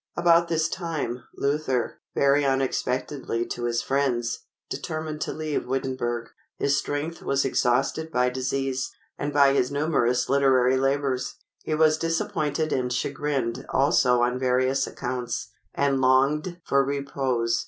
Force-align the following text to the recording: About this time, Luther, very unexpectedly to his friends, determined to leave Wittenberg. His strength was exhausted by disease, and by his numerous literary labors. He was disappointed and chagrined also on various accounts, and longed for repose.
About 0.17 0.47
this 0.47 0.67
time, 0.67 1.25
Luther, 1.35 1.99
very 2.15 2.43
unexpectedly 2.43 3.45
to 3.45 3.65
his 3.65 3.83
friends, 3.83 4.39
determined 4.67 5.21
to 5.21 5.31
leave 5.31 5.67
Wittenberg. 5.67 6.29
His 6.57 6.75
strength 6.75 7.21
was 7.21 7.45
exhausted 7.45 8.11
by 8.11 8.31
disease, 8.31 8.89
and 9.19 9.31
by 9.31 9.53
his 9.53 9.69
numerous 9.69 10.27
literary 10.27 10.75
labors. 10.75 11.35
He 11.65 11.75
was 11.75 11.99
disappointed 11.99 12.73
and 12.73 12.91
chagrined 12.91 13.63
also 13.69 14.23
on 14.23 14.39
various 14.39 14.87
accounts, 14.87 15.49
and 15.75 16.01
longed 16.01 16.59
for 16.65 16.83
repose. 16.83 17.59